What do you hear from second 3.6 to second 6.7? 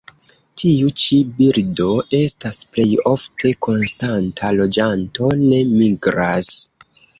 konstanta loĝanto; ne migras.